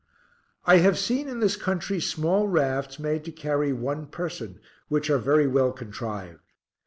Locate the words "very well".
5.19-5.71